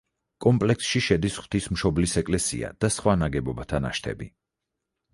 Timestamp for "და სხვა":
2.83-3.17